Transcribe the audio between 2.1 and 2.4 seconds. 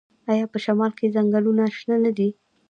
دي؟